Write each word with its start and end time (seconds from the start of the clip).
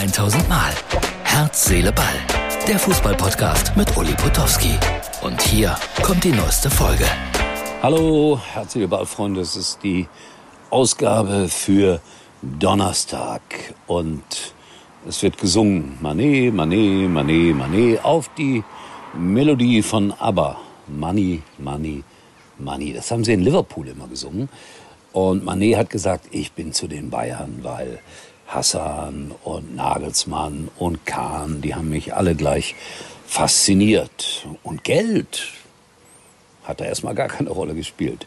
1000 0.00 0.48
Mal. 0.48 0.72
Herz, 1.24 1.66
Seele, 1.66 1.92
Ball. 1.92 2.06
Der 2.66 2.78
Fußballpodcast 2.78 3.76
mit 3.76 3.94
Uli 3.98 4.14
Potowski. 4.14 4.72
Und 5.20 5.42
hier 5.42 5.76
kommt 6.02 6.24
die 6.24 6.32
neueste 6.32 6.70
Folge. 6.70 7.04
Hallo, 7.82 8.40
Herz, 8.54 8.72
Seele, 8.72 8.88
Ball, 8.88 9.04
Freunde. 9.04 9.42
Es 9.42 9.56
ist 9.56 9.80
die 9.82 10.08
Ausgabe 10.70 11.48
für 11.48 12.00
Donnerstag. 12.40 13.42
Und 13.86 14.24
es 15.06 15.22
wird 15.22 15.36
gesungen. 15.36 15.98
Manet, 16.00 16.54
Manet, 16.54 17.10
Manet, 17.10 17.54
Manet. 17.54 18.02
Auf 18.02 18.30
die 18.38 18.64
Melodie 19.12 19.82
von 19.82 20.12
ABBA. 20.12 20.56
Money, 20.86 21.42
Money, 21.58 22.04
Money. 22.58 22.94
Das 22.94 23.10
haben 23.10 23.22
sie 23.22 23.34
in 23.34 23.42
Liverpool 23.42 23.88
immer 23.88 24.08
gesungen. 24.08 24.48
Und 25.12 25.44
Manet 25.44 25.76
hat 25.76 25.90
gesagt, 25.90 26.28
ich 26.30 26.52
bin 26.52 26.72
zu 26.72 26.88
den 26.88 27.10
Bayern, 27.10 27.58
weil 27.60 27.98
Hassan 28.50 29.32
und 29.44 29.76
Nagelsmann 29.76 30.68
und 30.76 31.06
Kahn, 31.06 31.60
die 31.60 31.76
haben 31.76 31.88
mich 31.88 32.14
alle 32.14 32.34
gleich 32.34 32.74
fasziniert. 33.24 34.46
Und 34.64 34.82
Geld 34.82 35.52
hat 36.64 36.80
da 36.80 36.84
erstmal 36.84 37.14
gar 37.14 37.28
keine 37.28 37.50
Rolle 37.50 37.74
gespielt. 37.76 38.26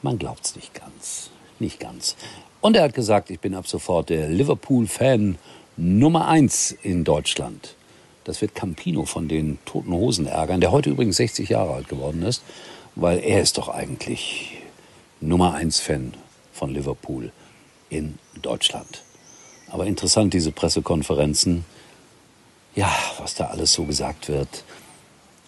Man 0.00 0.18
glaubt's 0.18 0.56
nicht 0.56 0.72
ganz. 0.72 1.30
Nicht 1.58 1.80
ganz. 1.80 2.16
Und 2.62 2.76
er 2.76 2.84
hat 2.84 2.94
gesagt, 2.94 3.28
ich 3.28 3.40
bin 3.40 3.54
ab 3.54 3.68
sofort 3.68 4.08
der 4.08 4.28
Liverpool-Fan 4.28 5.36
Nummer 5.76 6.28
eins 6.28 6.74
in 6.82 7.04
Deutschland. 7.04 7.76
Das 8.24 8.40
wird 8.40 8.54
Campino 8.54 9.04
von 9.04 9.28
den 9.28 9.58
Toten 9.66 9.92
Hosen 9.92 10.26
ärgern, 10.26 10.62
der 10.62 10.72
heute 10.72 10.88
übrigens 10.88 11.16
60 11.16 11.50
Jahre 11.50 11.74
alt 11.74 11.88
geworden 11.88 12.22
ist, 12.22 12.42
weil 12.94 13.18
er 13.18 13.42
ist 13.42 13.58
doch 13.58 13.68
eigentlich 13.68 14.58
Nummer 15.20 15.52
eins 15.54 15.78
Fan 15.78 16.14
von 16.54 16.72
Liverpool 16.72 17.32
in 17.90 18.18
Deutschland. 18.40 19.02
Aber 19.72 19.86
interessant, 19.86 20.34
diese 20.34 20.52
Pressekonferenzen. 20.52 21.64
Ja, 22.74 22.90
was 23.18 23.34
da 23.34 23.46
alles 23.46 23.72
so 23.72 23.84
gesagt 23.84 24.28
wird. 24.28 24.64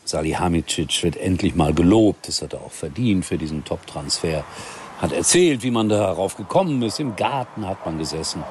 Salihamidzic 0.06 1.02
wird 1.02 1.16
endlich 1.18 1.54
mal 1.54 1.74
gelobt. 1.74 2.28
Das 2.28 2.40
hat 2.40 2.54
er 2.54 2.62
auch 2.62 2.72
verdient 2.72 3.26
für 3.26 3.36
diesen 3.36 3.64
Top-Transfer. 3.64 4.42
Hat 5.00 5.12
erzählt, 5.12 5.62
wie 5.62 5.70
man 5.70 5.90
darauf 5.90 6.36
gekommen 6.36 6.80
ist. 6.82 7.00
Im 7.00 7.16
Garten 7.16 7.66
hat 7.66 7.84
man 7.84 7.98
gesessen. 7.98 8.42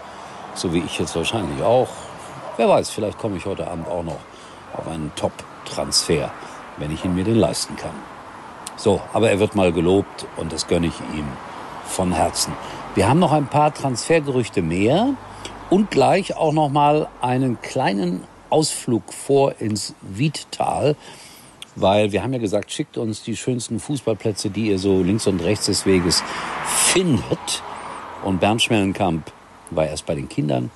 So 0.53 0.73
wie 0.73 0.79
ich 0.79 0.99
jetzt 0.99 1.15
wahrscheinlich 1.15 1.63
auch. 1.63 1.89
Wer 2.57 2.69
weiß, 2.69 2.91
vielleicht 2.91 3.17
komme 3.17 3.37
ich 3.37 3.45
heute 3.47 3.67
Abend 3.67 3.87
auch 3.87 4.03
noch 4.03 4.19
auf 4.77 4.87
einen 4.87 5.11
Top-Transfer, 5.15 6.31
wenn 6.77 6.91
ich 6.91 7.03
ihn 7.03 7.15
mir 7.15 7.23
den 7.23 7.37
leisten 7.37 7.75
kann. 7.75 7.95
So, 8.75 9.01
aber 9.11 9.31
er 9.31 9.39
wird 9.39 9.55
mal 9.55 9.71
gelobt 9.71 10.27
und 10.37 10.53
das 10.53 10.67
gönne 10.67 10.87
ich 10.87 10.99
ihm 11.17 11.25
von 11.87 12.11
Herzen. 12.11 12.53
Wir 12.93 13.09
haben 13.09 13.19
noch 13.19 13.31
ein 13.31 13.47
paar 13.47 13.73
Transfergerüchte 13.73 14.61
mehr 14.61 15.15
und 15.73 15.89
gleich 15.89 16.35
auch 16.35 16.53
noch 16.53 16.69
mal 16.69 17.07
einen 17.19 17.59
kleinen 17.59 18.21
Ausflug 18.51 19.11
vor 19.11 19.59
ins 19.59 19.95
Wiedtal, 20.01 20.95
weil 21.75 22.11
wir 22.11 22.21
haben 22.21 22.31
ja 22.31 22.37
gesagt, 22.37 22.71
schickt 22.71 22.95
uns 22.95 23.23
die 23.23 23.35
schönsten 23.35 23.79
Fußballplätze, 23.79 24.51
die 24.51 24.67
ihr 24.67 24.77
so 24.77 25.01
links 25.01 25.25
und 25.25 25.41
rechts 25.41 25.65
des 25.65 25.87
Weges 25.87 26.21
findet. 26.67 27.63
Und 28.23 28.39
Bernd 28.39 28.61
Schmellenkamp 28.61 29.31
war 29.71 29.87
erst 29.87 30.05
bei 30.05 30.13
den 30.13 30.29
Kindern 30.29 30.69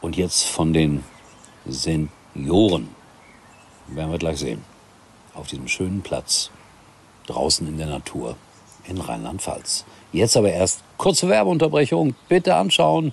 und 0.00 0.16
jetzt 0.16 0.44
von 0.44 0.72
den 0.72 1.02
Senioren. 1.66 2.88
Werden 3.88 4.12
wir 4.12 4.18
gleich 4.18 4.38
sehen. 4.38 4.62
Auf 5.34 5.48
diesem 5.48 5.66
schönen 5.66 6.02
Platz 6.02 6.52
draußen 7.26 7.66
in 7.66 7.78
der 7.78 7.88
Natur 7.88 8.36
in 8.86 8.98
Rheinland-Pfalz. 8.98 9.84
Jetzt 10.12 10.36
aber 10.36 10.52
erst 10.52 10.84
kurze 10.98 11.28
Werbeunterbrechung. 11.28 12.14
Bitte 12.28 12.54
anschauen. 12.54 13.12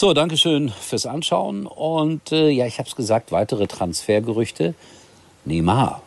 So, 0.00 0.14
danke 0.14 0.38
schön 0.38 0.70
fürs 0.70 1.04
Anschauen. 1.04 1.66
Und 1.66 2.32
äh, 2.32 2.48
ja, 2.48 2.64
ich 2.64 2.78
habe 2.78 2.88
es 2.88 2.96
gesagt, 2.96 3.32
weitere 3.32 3.66
Transfergerüchte. 3.66 4.74
Neymar 5.44 6.00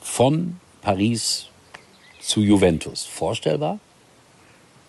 von 0.00 0.58
Paris 0.80 1.48
zu 2.20 2.40
Juventus. 2.40 3.04
Vorstellbar? 3.04 3.80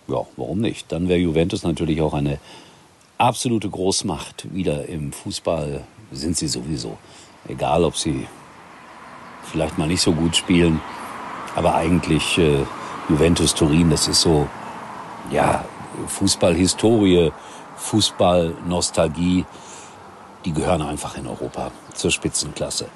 Ja, 0.08 0.24
warum 0.38 0.62
nicht? 0.62 0.90
Dann 0.90 1.10
wäre 1.10 1.18
Juventus 1.18 1.64
natürlich 1.64 2.00
auch 2.00 2.14
eine 2.14 2.38
absolute 3.18 3.68
Großmacht. 3.68 4.54
Wieder 4.54 4.88
im 4.88 5.12
Fußball 5.12 5.84
sind 6.12 6.38
sie 6.38 6.48
sowieso. 6.48 6.96
Egal, 7.46 7.84
ob 7.84 7.98
sie 7.98 8.26
vielleicht 9.42 9.76
mal 9.76 9.86
nicht 9.86 10.00
so 10.00 10.12
gut 10.12 10.34
spielen. 10.34 10.80
Aber 11.54 11.74
eigentlich 11.74 12.38
äh, 12.38 12.64
Juventus 13.10 13.54
Turin, 13.54 13.90
das 13.90 14.08
ist 14.08 14.22
so, 14.22 14.48
ja, 15.30 15.66
Fußballhistorie 16.06 17.32
Fußball-Nostalgie, 17.76 19.44
die 20.44 20.52
gehören 20.52 20.82
einfach 20.82 21.16
in 21.16 21.26
Europa 21.26 21.70
zur 21.94 22.10
Spitzenklasse. 22.10 22.86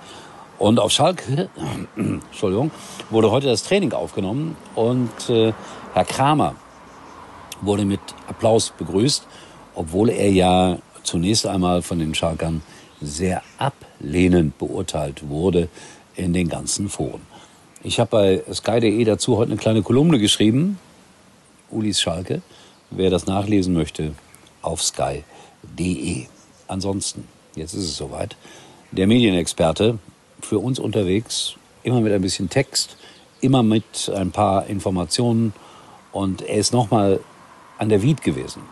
Und 0.58 0.78
auf 0.78 0.90
Schalke, 0.90 1.48
Entschuldigung, 1.96 2.70
wurde 3.10 3.30
heute 3.30 3.48
das 3.48 3.62
Training 3.62 3.92
aufgenommen 3.92 4.56
und 4.74 5.28
äh, 5.28 5.52
Herr 5.92 6.04
Kramer 6.04 6.54
wurde 7.60 7.84
mit 7.84 8.00
Applaus 8.28 8.72
begrüßt, 8.76 9.26
obwohl 9.74 10.10
er 10.10 10.30
ja 10.30 10.78
zunächst 11.02 11.46
einmal 11.46 11.82
von 11.82 11.98
den 11.98 12.14
Schalkern 12.14 12.62
sehr 13.00 13.42
ablehnend 13.58 14.58
beurteilt 14.58 15.28
wurde 15.28 15.68
in 16.14 16.32
den 16.32 16.48
ganzen 16.48 16.88
Foren. 16.88 17.20
Ich 17.82 18.00
habe 18.00 18.10
bei 18.10 18.42
sky.de 18.52 19.04
dazu 19.04 19.36
heute 19.36 19.52
eine 19.52 19.60
kleine 19.60 19.82
Kolumne 19.82 20.18
geschrieben, 20.18 20.78
Ulis 21.70 22.00
Schalke. 22.00 22.42
Wer 22.90 23.10
das 23.10 23.26
nachlesen 23.26 23.74
möchte, 23.74 24.12
auf 24.66 24.82
sky.de. 24.82 26.26
Ansonsten, 26.68 27.28
jetzt 27.54 27.74
ist 27.74 27.84
es 27.84 27.96
soweit, 27.96 28.36
der 28.90 29.06
Medienexperte 29.06 29.98
für 30.40 30.58
uns 30.58 30.78
unterwegs, 30.78 31.54
immer 31.82 32.00
mit 32.00 32.12
ein 32.12 32.20
bisschen 32.20 32.50
Text, 32.50 32.96
immer 33.40 33.62
mit 33.62 34.10
ein 34.14 34.32
paar 34.32 34.66
Informationen 34.66 35.52
und 36.12 36.42
er 36.42 36.56
ist 36.56 36.72
nochmal 36.72 37.20
an 37.78 37.88
der 37.88 38.02
Wied 38.02 38.22
gewesen. 38.22 38.62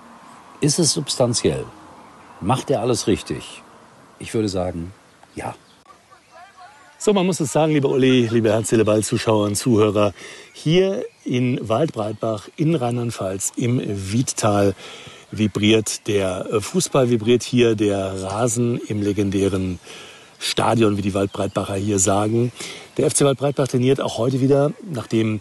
Ist 0.61 0.79
es 0.79 0.93
substanziell? 0.93 1.65
Macht 2.41 2.71
er 2.71 2.81
alles 2.81 3.07
richtig? 3.07 3.63
Ich 4.19 4.35
würde 4.35 4.49
sagen, 4.49 4.93
ja. 5.35 5.55
So, 6.99 7.13
man 7.13 7.27
muss 7.27 7.39
es 7.41 7.53
sagen, 7.53 7.73
lieber 7.73 7.91
Uli, 7.91 8.29
liebe 8.31 8.51
Herzleball-Zuschauer 8.51 9.47
und 9.47 9.57
Zuhörer, 9.57 10.15
hier 10.55 11.05
in 11.25 11.69
Waldbreitbach 11.69 12.49
in 12.57 12.75
Rheinland-Pfalz 12.75 13.53
im 13.57 13.81
Wiedtal 13.85 14.75
vibriert 15.39 16.07
der 16.07 16.47
äh, 16.51 16.61
Fußball, 16.61 17.11
vibriert 17.11 17.43
hier 17.43 17.75
der 17.75 18.23
Rasen 18.23 18.81
im 18.89 19.03
legendären 19.03 19.79
Stadion, 20.39 20.97
wie 20.97 21.03
die 21.03 21.15
Waldbreitbacher 21.15 21.75
hier 21.75 21.99
sagen. 21.99 22.53
Der 22.97 23.11
FC 23.11 23.23
Waldbreitbach 23.23 23.69
trainiert 23.69 24.01
auch 24.01 24.19
heute 24.19 24.41
wieder, 24.41 24.73
nachdem 24.93 25.41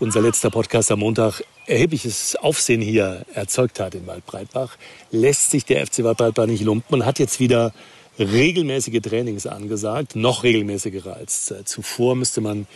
unser 0.00 0.20
letzter 0.20 0.50
Podcast 0.50 0.90
am 0.90 1.00
Montag 1.00 1.42
erhebliches 1.66 2.36
Aufsehen 2.36 2.80
hier 2.80 3.24
erzeugt 3.34 3.78
hat 3.78 3.94
in 3.94 4.06
Waldbreitbach, 4.06 4.76
lässt 5.10 5.50
sich 5.50 5.64
der 5.64 5.86
FC 5.86 6.02
Waldbreitbach 6.02 6.46
nicht 6.46 6.64
lumpen 6.64 6.94
und 6.94 7.06
hat 7.06 7.18
jetzt 7.18 7.38
wieder 7.38 7.72
regelmäßige 8.18 9.00
Trainings 9.00 9.46
angesagt, 9.46 10.16
noch 10.16 10.42
regelmäßiger 10.42 11.14
als 11.14 11.50
äh, 11.50 11.64
zuvor, 11.64 12.14
müsste 12.16 12.40
man 12.40 12.66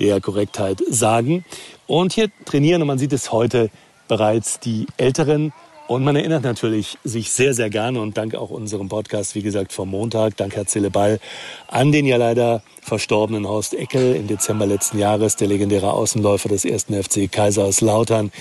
der 0.00 0.20
Korrektheit 0.20 0.82
sagen. 0.88 1.44
Und 1.86 2.12
hier 2.14 2.30
trainieren, 2.44 2.82
und 2.82 2.88
man 2.88 2.98
sieht 2.98 3.12
es 3.12 3.32
heute 3.32 3.70
bereits, 4.08 4.60
die 4.60 4.86
Älteren 4.96 5.52
und 5.92 6.04
man 6.04 6.16
erinnert 6.16 6.42
natürlich 6.42 6.96
sich 7.04 7.30
sehr, 7.32 7.52
sehr 7.52 7.68
gerne 7.68 8.00
und 8.00 8.16
dank 8.16 8.34
auch 8.34 8.48
unserem 8.48 8.88
Podcast, 8.88 9.34
wie 9.34 9.42
gesagt, 9.42 9.74
vom 9.74 9.90
Montag, 9.90 10.38
dank 10.38 10.56
Herr 10.56 10.66
Zilleball, 10.66 11.20
an 11.68 11.92
den 11.92 12.06
ja 12.06 12.16
leider 12.16 12.62
verstorbenen 12.80 13.46
Horst 13.46 13.74
Eckel 13.74 14.16
im 14.16 14.26
Dezember 14.26 14.64
letzten 14.64 14.98
Jahres, 14.98 15.36
der 15.36 15.48
legendäre 15.48 15.92
Außenläufer 15.92 16.48
des 16.48 16.64
ersten 16.64 16.94
FC 16.94 17.30
Kaiserslautern. 17.30 18.32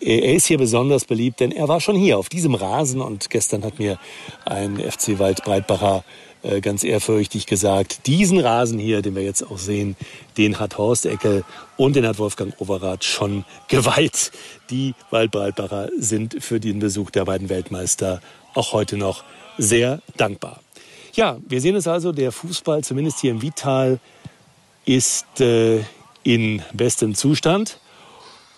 Er 0.00 0.34
ist 0.34 0.46
hier 0.46 0.58
besonders 0.58 1.04
beliebt, 1.04 1.38
denn 1.38 1.52
er 1.52 1.68
war 1.68 1.80
schon 1.80 1.94
hier 1.94 2.18
auf 2.18 2.28
diesem 2.28 2.56
Rasen 2.56 3.00
und 3.00 3.30
gestern 3.30 3.62
hat 3.62 3.78
mir 3.78 3.98
ein 4.44 4.76
FC 4.76 5.20
Wald 5.20 5.44
Breitbacher 5.44 6.02
äh, 6.46 6.60
ganz 6.60 6.84
ehrfürchtig 6.84 7.46
gesagt, 7.46 8.06
diesen 8.06 8.38
Rasen 8.38 8.78
hier, 8.78 9.02
den 9.02 9.16
wir 9.16 9.22
jetzt 9.22 9.42
auch 9.42 9.58
sehen, 9.58 9.96
den 10.36 10.60
hat 10.60 10.78
Horst 10.78 11.06
Eckel 11.06 11.44
und 11.76 11.96
den 11.96 12.06
hat 12.06 12.18
Wolfgang 12.18 12.54
Overath 12.60 13.04
schon 13.04 13.44
geweiht. 13.68 14.30
Die 14.70 14.94
Waldbreitbacher 15.10 15.90
sind 15.98 16.36
für 16.40 16.60
den 16.60 16.78
Besuch 16.78 17.10
der 17.10 17.24
beiden 17.24 17.48
Weltmeister 17.48 18.20
auch 18.54 18.72
heute 18.72 18.96
noch 18.96 19.24
sehr 19.58 20.00
dankbar. 20.16 20.60
Ja, 21.14 21.38
wir 21.48 21.60
sehen 21.60 21.76
es 21.76 21.88
also, 21.88 22.12
der 22.12 22.30
Fußball, 22.30 22.84
zumindest 22.84 23.20
hier 23.20 23.30
im 23.30 23.42
Vital, 23.42 23.98
ist 24.84 25.40
äh, 25.40 25.80
in 26.22 26.62
bestem 26.72 27.14
Zustand. 27.14 27.80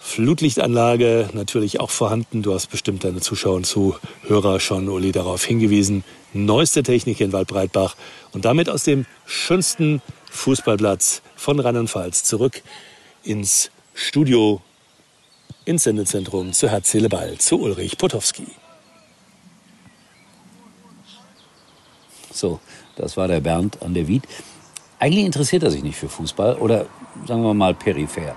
Flutlichtanlage 0.08 1.28
natürlich 1.34 1.80
auch 1.80 1.90
vorhanden. 1.90 2.40
Du 2.42 2.54
hast 2.54 2.68
bestimmt 2.68 3.04
deine 3.04 3.20
Zuschauer 3.20 3.56
und 3.56 3.66
Zuhörer 3.66 4.58
schon, 4.58 4.88
Uli, 4.88 5.12
darauf 5.12 5.44
hingewiesen. 5.44 6.02
Neueste 6.32 6.82
Technik 6.82 7.20
in 7.20 7.34
Waldbreitbach 7.34 7.94
und 8.32 8.46
damit 8.46 8.70
aus 8.70 8.84
dem 8.84 9.04
schönsten 9.26 10.00
Fußballplatz 10.30 11.20
von 11.36 11.60
Rheinland-Pfalz 11.60 12.24
zurück 12.24 12.62
ins 13.22 13.70
Studio, 13.92 14.62
ins 15.66 15.82
Sendezentrum 15.82 16.54
zu 16.54 16.70
Herz, 16.70 16.90
Seele, 16.90 17.10
Ball, 17.10 17.36
zu 17.36 17.60
Ulrich 17.60 17.98
Potowski. 17.98 18.46
So, 22.32 22.60
das 22.96 23.18
war 23.18 23.28
der 23.28 23.40
Bernd 23.40 23.82
an 23.82 23.92
der 23.92 24.08
Wied. 24.08 24.22
Eigentlich 25.00 25.26
interessiert 25.26 25.64
er 25.64 25.70
sich 25.70 25.82
nicht 25.82 25.98
für 25.98 26.08
Fußball 26.08 26.56
oder 26.56 26.86
sagen 27.26 27.42
wir 27.42 27.52
mal 27.52 27.74
peripher. 27.74 28.34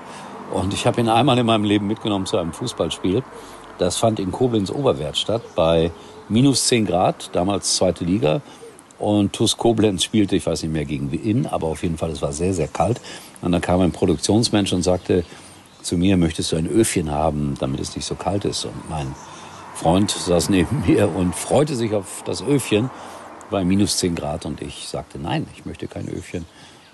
Und 0.51 0.74
ich 0.74 0.86
habe 0.86 1.01
ihn 1.01 1.09
einmal 1.09 1.38
in 1.38 1.45
meinem 1.45 1.63
Leben 1.63 1.88
mitgenommen 1.88 2.25
zu 2.25 2.38
einem 2.38 2.53
Fußballspiel. 2.53 3.24
Das 3.77 3.98
fand 3.98 4.19
in 4.19 4.31
Koblenz-Oberwert 4.31 5.18
statt, 5.18 5.42
bei 5.56 5.92
minus 6.30 6.68
10 6.68 6.86
Grad, 6.86 7.30
damals 7.33 7.75
zweite 7.77 8.03
Liga. 8.03 8.42
Und 9.00 9.33
TuS 9.33 9.57
Koblenz 9.57 10.03
spielte, 10.03 10.36
ich 10.36 10.45
weiß 10.45 10.62
nicht 10.62 10.71
mehr 10.71 10.86
gegen 10.86 11.12
wen, 11.12 11.48
aber 11.48 11.68
auf 11.68 11.81
jeden 11.81 11.98
Fall, 11.98 12.12
es 12.12 12.21
war 12.21 12.33
sehr, 12.33 12.53
sehr 12.53 12.68
kalt. 12.68 13.01
Und 13.42 13.51
dann 13.51 13.62
kam 13.62 13.81
ein 13.81 13.92
Produktionsmensch 13.92 14.74
und 14.74 14.83
sagte 14.83 15.24
zu 15.81 15.98
mir, 15.98 16.18
möchtest 16.18 16.51
du 16.51 16.57
ein 16.57 16.68
Öfchen 16.68 17.09
haben, 17.09 17.56
damit 17.59 17.80
es 17.80 17.95
nicht 17.95 18.06
so 18.06 18.13
kalt 18.13 18.45
ist? 18.45 18.65
Und 18.65 18.89
mein 18.89 19.15
Freund 19.74 20.12
saß 20.12 20.50
neben 20.50 20.83
mir 20.88 21.09
und 21.09 21.33
freute 21.33 21.75
sich 21.75 21.94
auf 21.94 22.21
das 22.25 22.44
Öfchen 22.44 22.92
bei 23.50 23.63
minus 23.63 23.97
10 23.97 24.15
Grad. 24.15 24.45
Und 24.45 24.62
ich 24.62 24.88
sagte, 24.88 25.18
nein, 25.18 25.47
ich 25.56 25.65
möchte 25.65 25.88
kein 25.88 26.07
Öfchen, 26.07 26.45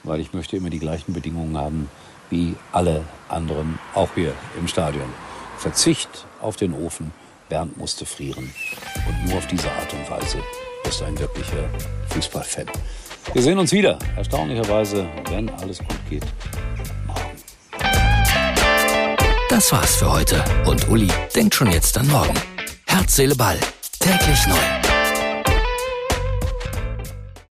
weil 0.04 0.22
ich 0.22 0.34
möchte 0.34 0.56
immer 0.56 0.70
die 0.70 0.80
gleichen 0.80 1.12
Bedingungen 1.12 1.58
haben 1.58 1.90
wie 2.30 2.56
alle 2.72 3.04
anderen, 3.30 3.80
auch 3.94 4.10
hier 4.16 4.34
im 4.60 4.68
Stadion. 4.68 5.08
Verzicht 5.58 6.10
auf 6.42 6.56
den 6.56 6.74
Ofen, 6.74 7.12
Bernd 7.50 7.78
musste 7.78 8.06
frieren. 8.06 8.54
Und 9.08 9.26
nur 9.26 9.38
auf 9.38 9.48
diese 9.48 9.72
Art 9.72 9.94
und 9.94 10.10
Weise 10.10 10.38
ist 10.88 11.02
ein 11.02 11.18
wirklicher 11.18 11.70
Fußballfan. 12.10 12.66
Wir 13.34 13.42
sehen 13.42 13.58
uns 13.58 13.72
wieder, 13.72 13.98
erstaunlicherweise, 14.16 15.08
wenn 15.30 15.50
alles 15.50 15.80
gut 15.80 16.10
geht. 16.10 16.24
Morgen. 17.06 17.22
Das 19.50 19.72
war's 19.72 19.96
für 19.96 20.12
heute. 20.12 20.44
Und 20.66 20.88
Uli 20.90 21.10
denkt 21.36 21.56
schon 21.56 21.72
jetzt 21.72 21.98
an 21.98 22.08
morgen. 22.08 22.34
Herz, 22.86 23.16
Seele, 23.16 23.36
Ball. 23.36 23.60
Täglich 24.00 24.48
neu. 24.48 24.87